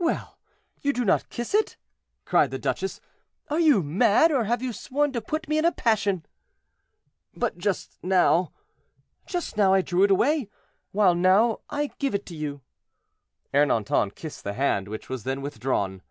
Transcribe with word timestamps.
"Well, 0.00 0.40
you 0.82 0.92
do 0.92 1.04
not 1.04 1.28
kiss 1.28 1.54
it!" 1.54 1.76
cried 2.24 2.50
the 2.50 2.58
duchess; 2.58 3.00
"are 3.48 3.60
you 3.60 3.80
mad, 3.80 4.32
or 4.32 4.42
have 4.42 4.60
you 4.60 4.72
sworn 4.72 5.12
to 5.12 5.20
put 5.20 5.46
me 5.46 5.56
in 5.56 5.64
a 5.64 5.70
passion?" 5.70 6.26
"But 7.32 7.58
just 7.58 7.96
now—" 8.02 8.50
"Just 9.24 9.56
now 9.56 9.72
I 9.72 9.82
drew 9.82 10.02
it 10.02 10.10
away, 10.10 10.48
while 10.90 11.14
now 11.14 11.60
I 11.70 11.92
give 12.00 12.12
it 12.12 12.26
to 12.26 12.34
you." 12.34 12.60
Ernanton 13.54 14.16
kissed 14.16 14.42
the 14.42 14.54
hand, 14.54 14.88
which 14.88 15.08
was 15.08 15.22
then 15.22 15.42
withdrawn. 15.42 16.02